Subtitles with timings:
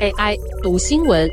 [0.00, 1.30] AI 读新闻，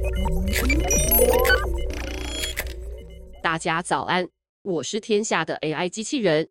[3.42, 4.30] 大家早安，
[4.62, 6.48] 我是天下的 AI 机器人。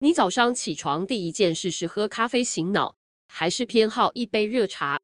[0.00, 2.96] 你早上起床第一件事是喝咖啡醒脑，
[3.28, 5.00] 还是偏好一杯热茶？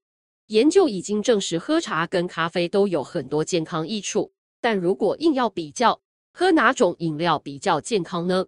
[0.48, 4.32] 研究已经证实，喝茶跟咖啡都有很多健康益处。
[4.60, 6.00] 但如果硬要比较，
[6.32, 8.46] 喝哪种饮料比较健康呢？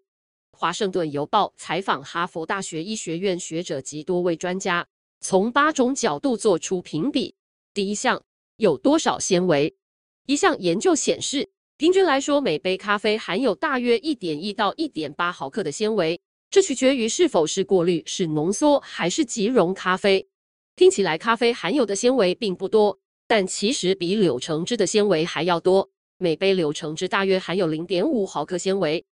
[0.50, 4.88] 华盛顿邮报采访哈佛大学医学院学者及多位专家，
[5.20, 7.36] 从八种角度做出评比。
[7.72, 8.20] 第一项，
[8.56, 9.76] 有多少纤维？
[10.26, 20.26] 一项研究显示，平均来说，每杯咖啡含有大约一点一到一点八毫克的纤维，这取决于是否是过滤、是浓缩还是即溶咖啡。
[20.74, 25.88] 听起来咖啡含有的纤维并不多，但其实比柳橙汁的纤维还要多。
[26.18, 29.04] 每杯柳橙汁大约含有零点五毫克纤维。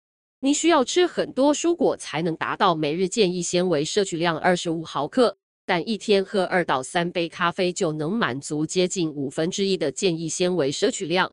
[0.41, 5.37] 你需要吃很多蔬果才能达到每日建议纤维摄取量二十五毫克。
[5.69, 11.33] 但一天喝二到三杯咖啡就能满足接近五分之一的建议纤维摄取量，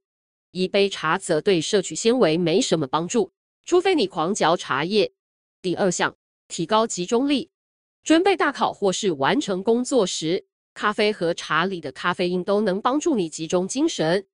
[0.50, 3.31] 一杯茶则对摄取纤维没什么帮助，
[3.64, 5.12] 除非你狂嚼茶叶。
[5.62, 6.17] 第二项，
[6.48, 7.52] 提高集中力，
[8.03, 14.25] 准备大考或是完成工作时，咖啡和茶里的咖啡因都能帮助你集中精神。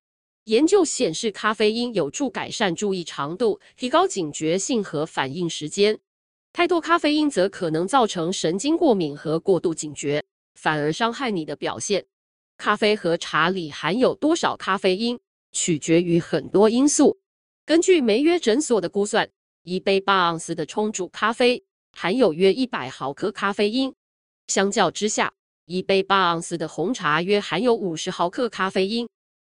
[0.46, 6.00] 研究显示，咖啡因有助改善注意长度，提高警觉性和反应时间。
[6.52, 10.24] 太多咖啡因则可能造成神经过敏和过度警觉，
[10.56, 12.06] 反而伤害你的表现。
[12.58, 15.20] 咖啡和茶里含有多少咖啡因，
[15.52, 17.20] 取决于很多因素。
[17.66, 19.30] 根据梅约诊所的估算，
[19.64, 23.94] 一杯八盎司的冲煮咖啡含有约一百毫克咖啡因。
[24.48, 25.32] 相较之下，
[25.66, 29.08] 一杯八盎司的红茶约含有五十毫克咖啡因。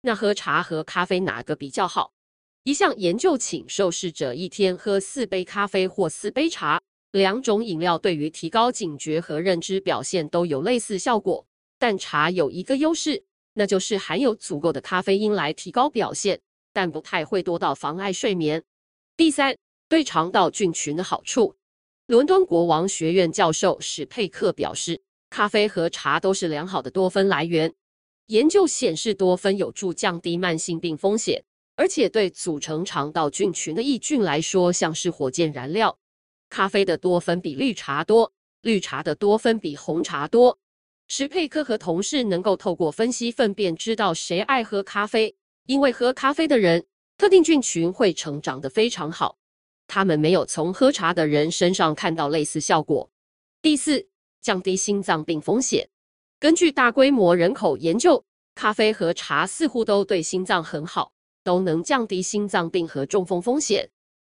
[0.02, 2.12] 那喝茶和咖啡哪个比较好？
[2.64, 6.80] 一项研究请受试者一天喝四杯咖啡或四杯茶，
[7.12, 11.44] 两种饮料对于提高警觉和认知表现都有类似效果。
[11.80, 13.24] 但茶有一个优势，
[13.56, 16.40] 那就是含有足够的咖啡因来提高表现，
[16.72, 18.64] 但不太会多到妨碍睡眠。
[19.18, 19.58] 第三，
[19.90, 21.56] 对肠道菌群的好处。
[22.06, 25.02] 伦敦国王学院教授史佩克表示，
[25.32, 27.74] 咖啡和茶都是良好的多酚来源。
[28.28, 31.44] 研究显示，多酚有助降低慢性病风险。
[31.76, 35.98] 而且对组成肠道菌群的益菌来说，像是火箭燃料。
[36.50, 40.60] 咖啡的多酚比绿茶多，绿茶的多酚比红茶多。
[41.08, 46.86] 史佩克和同事能够透过分析粪便知道谁爱喝咖啡，因为喝咖啡的人
[47.18, 49.38] 特定菌群会成长得非常好。
[49.88, 53.10] 他们没有从喝茶的人身上看到类似效果。
[53.62, 54.08] 第四，
[54.42, 55.90] 降低心脏病风险。
[56.40, 58.24] 根据大规模人口研究，
[58.56, 61.12] 咖啡和茶似乎都对心脏很好。
[61.44, 63.90] 都能降低心脏病和中风风险，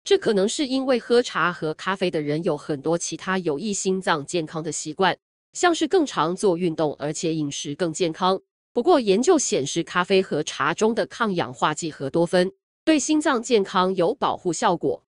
[0.04, 5.18] 这可能是因为喝茶和咖啡的人有很多其他有益心脏健康的习惯，
[5.54, 8.42] 像是更常做运动，而且饮食更健康。
[8.74, 12.52] 不过，研究显示，咖啡和茶中的抗氧化剂和多酚
[12.86, 15.04] 对心脏健康有保护效果。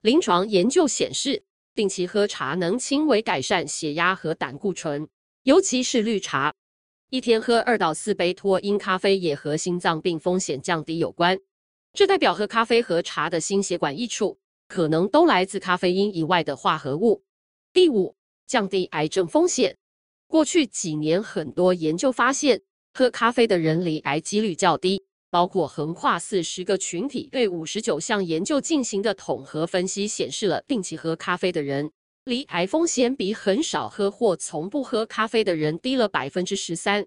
[0.00, 1.42] 临床研究显示，
[1.74, 5.08] 定期喝茶能轻微改善血压和胆固醇，
[5.42, 6.54] 尤其是绿茶。
[7.12, 11.36] 一天喝二到四杯脱因咖啡也和心脏病风险降低有关，
[11.92, 14.38] 这代表喝咖啡和茶的心血管益处
[14.68, 17.24] 可能都来自咖啡因以外的化合物。
[17.72, 18.14] 第五，
[18.46, 19.76] 降低癌症风险。
[20.28, 22.62] 过去几年，很多研究发现，
[22.94, 31.90] 喝咖啡的人罹癌几率较低，包括横跨四十个群体对五十九项研究进行的统合分析显示了，定期喝咖啡的人。
[32.30, 37.04] 罹癌风险比很少喝或从不喝咖啡的人低了百分之十三。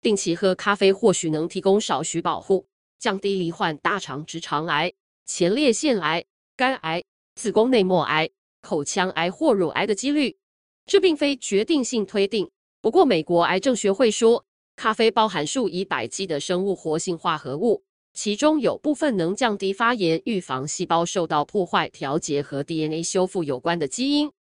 [0.00, 2.66] 定期喝咖啡或许能提供少许保护，
[2.98, 4.94] 降低罹患大肠直肠癌、
[5.26, 6.24] 前列腺癌、
[6.56, 7.04] 肝癌、
[7.34, 8.30] 子宫内膜癌、
[8.62, 10.38] 口腔癌或乳癌的几率。
[10.86, 12.50] 这并非决定性推定。
[12.80, 14.46] 不过，美国癌症学会说，
[14.76, 17.84] 咖啡包含数以百计的生物活性化合物，
[18.14, 24.32] 其中有部分能降低发炎、预防细胞受到破坏、调节和 DNA 修复有关的基因。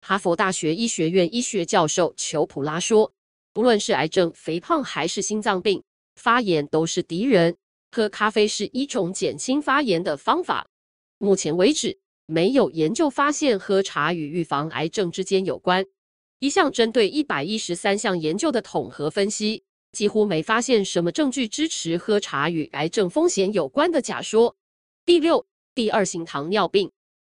[0.00, 3.12] 哈佛大学医学院医学教授裘普拉说
[3.52, 5.82] ：“不论是癌症、肥胖还是心脏病，
[6.16, 7.56] 发炎都是敌人。
[7.90, 10.68] 喝咖啡是一种减轻发炎的方法。
[11.18, 15.84] 目前为止，没有研究发现喝茶与预防癌症之间有关。
[16.38, 24.54] 一项针对一百一十三项研究的统合分析，几乎没发现什么证据支持喝茶与癌症风险有关的假说。
[25.04, 26.92] 第六，第二型糖尿病，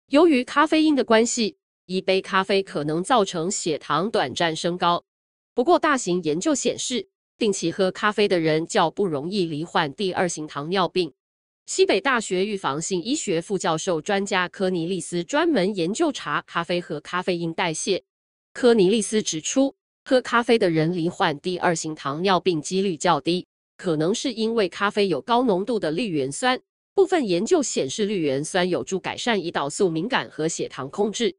[0.08, 1.56] 由于咖啡因的关系，
[1.92, 5.04] 一杯咖啡可能造成血糖短暂升高。
[5.54, 11.12] 不过，大型研究显示，定期喝咖啡的人较不容易罹患第二型糖尿病。
[11.66, 18.02] 西北大学预防性医学副教授专家科尼利斯专门研究茶、咖啡和咖啡因代谢。
[18.52, 19.74] 科尼利斯指出，
[20.04, 23.46] 喝咖啡的人罹患第二型糖尿病几率较低，
[23.76, 26.60] 可能是因为咖啡有高浓度的绿原酸。
[26.94, 31.36] 部分研究显示，绿原酸有助改善胰岛素敏感和血糖控制。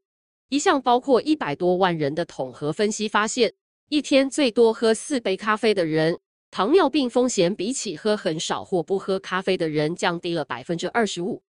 [0.48, 3.54] 一项包括一百多万人的统合分析发现，
[3.88, 6.18] 一天最多喝四杯咖啡的人，
[6.50, 11.42] 糖尿病风险比起喝很少或不喝咖啡的人降低了百分之二十五。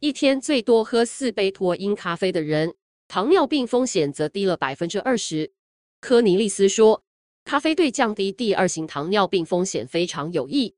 [0.00, 2.74] 一天最多喝四杯脱因咖啡的人，
[3.08, 5.52] 糖尿病风险则低了百分之二十。
[6.00, 7.02] 科尼利斯说，
[7.44, 10.74] 咖啡对降低第二型糖尿病风险非常有益。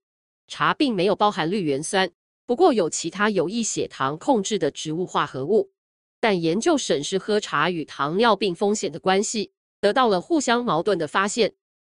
[0.47, 2.11] 茶并没有包含绿原酸，
[2.47, 5.73] 不过有其他有益血糖控制的植物化合物。
[6.21, 11.55] 但研究审视喝茶与糖尿病风险的关系，得到了互相矛盾的发现。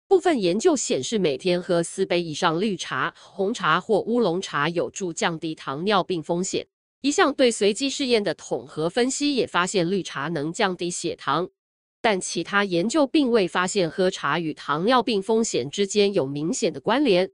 [0.08, 6.68] 部分研究显示，每天喝四杯以上绿茶、红茶或乌龙茶有助降低糖尿病风险。
[7.02, 11.50] 一项对随机试验的统合分析也发现绿茶能降低血糖，
[12.02, 17.30] 但其他研究并未发现喝茶与糖尿病风险之间有明显的关联。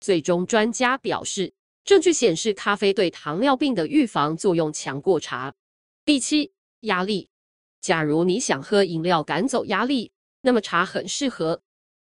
[0.00, 1.52] 最终，专家表示，
[1.84, 5.54] 证据显示咖啡对糖尿病的预防作用强过茶。
[6.06, 7.30] 第七，压力。
[7.80, 10.12] 假如你想喝饮料赶走压力，
[10.42, 11.62] 那么茶很适合。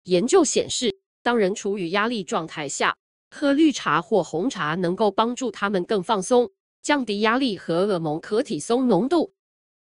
[0.03, 2.97] 研究显示，当人处于压力状态下，
[3.31, 6.51] 喝绿茶或红茶能够帮助他们更放松。
[6.83, 9.33] 降低压力和荷尔蒙可体松浓度。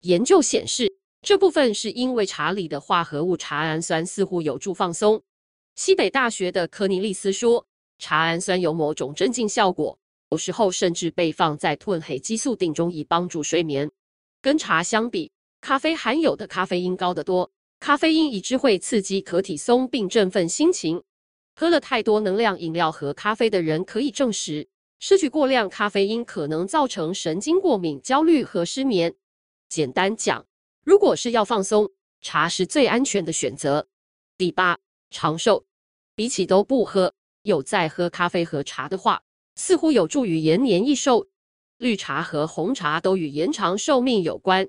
[0.00, 0.92] 研究显示，
[1.22, 5.22] 这部分是因为茶里的化合物茶氨酸似乎有助放松。
[5.76, 7.64] 西北大学的科尼利斯说，
[8.00, 13.88] 茶氨酸有某种镇静效果，有时候甚至被放在褪黑激素定中以帮助睡眠。
[14.42, 17.52] 跟茶相比，咖啡含有的咖啡因高得多。
[17.78, 21.02] 咖啡因已知会刺激可体松并振奋心情。
[21.54, 24.69] 喝了太多能量饮料和咖啡的人可以证实。
[24.98, 29.14] 摄取过量咖啡因可能造成神经过敏、焦虑和失眠。
[29.69, 30.46] 简单讲，
[30.84, 31.90] 如果是要放松，
[32.20, 33.88] 茶是最安全的选择。
[34.37, 34.78] 第八，
[35.10, 35.64] 长寿，
[36.14, 39.22] 比起都不喝，有在喝咖啡和茶的话，
[39.54, 41.28] 似乎有助于延年益寿。
[41.80, 44.68] 绿茶和红茶都与延长寿命有关。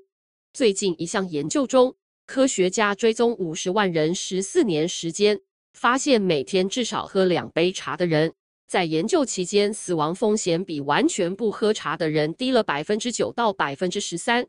[0.54, 1.94] 最近一项研究中，
[2.24, 5.38] 科学家追踪五十万人十四年时间，
[5.74, 8.32] 发现每天至少喝两杯茶的人。
[8.66, 14.46] 在研究期间，死亡风险比完全不喝茶的人低了百分之九到百分之十三。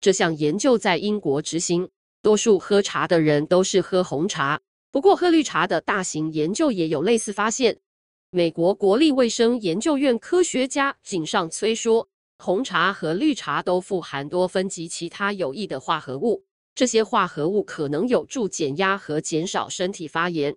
[0.00, 1.90] 这项研究在英国执行，
[2.22, 4.60] 多数喝茶的人都是喝红茶，
[4.90, 7.78] 不过喝绿茶的大型研究也有类似发现。
[8.32, 20.56] 美国国立卫生研究院科学家井上崔说，红茶和绿茶都富含多酚及其他有益的化合物，这些化合物可能有助减压和减少身体发炎。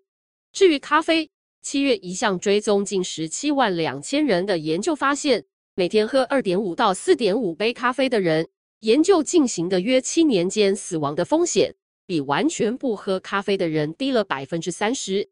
[0.51, 1.31] 至于咖啡，
[1.63, 5.43] 七月一项追踪近十七万两千人的研究发现，
[5.73, 8.49] 每天喝二点五到四点五杯咖啡的人，
[8.81, 11.73] 研究进行的约七年间死亡的风险，
[12.05, 15.31] 比完全不喝咖啡的人低了百分之三十。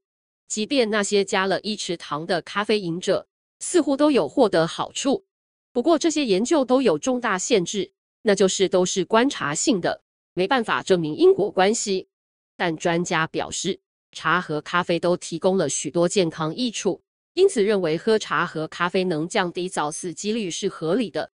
[0.51, 3.25] 即便那些加了一匙糖的咖啡饮者，
[3.59, 5.23] 似乎都有获得好处。
[5.71, 10.01] 不过这些研究都有重大限制，那就是都是观察性的，
[10.33, 12.09] 没办法证明因果关系。
[12.57, 13.79] 但专家表示，
[14.11, 17.01] 茶和咖啡都提供了许多健康益处，
[17.33, 21.31] 因此认为喝茶和咖啡能降低早死几率是合理的。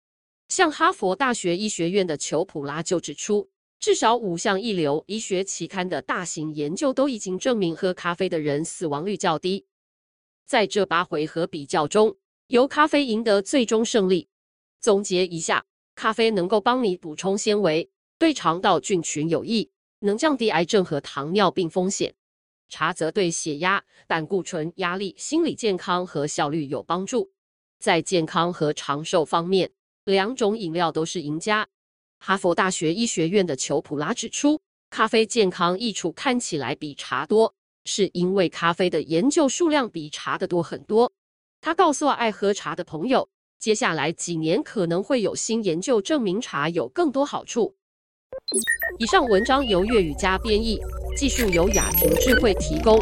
[0.47, 9.65] 像哈佛大学医学院的裘普拉就指出，至少五项一流医学期刊的大型研究都已经证明喝咖啡的人死亡率较低。
[10.45, 12.17] 在这八回合比较中，
[12.47, 14.29] 由咖啡赢得最终胜利。
[14.79, 15.65] 总结一下，
[15.95, 19.69] 咖啡能够帮你补充纤维，对肠道菌群有益，
[19.99, 22.15] 能降低癌症和糖尿病风险。
[22.69, 27.31] 茶则对血压、胆固醇、压力、心理健康和效率有帮助。
[27.79, 29.71] 在健康和长寿方面，
[30.03, 31.69] 两种饮料都是赢家。
[32.19, 34.59] 哈佛大学医学院的裘普拉指出，
[34.89, 37.53] 咖啡健康益处看起来比茶多，
[37.85, 41.11] 是因为咖啡的研究数量比茶的多很多。
[41.61, 47.75] 他告诉爱喝茶的朋友，接下来几年可能会有新研究证明茶有更多好处。
[48.99, 50.79] 以上文章由粤语加编译。
[51.17, 53.01] 技术由雅婷智慧提供。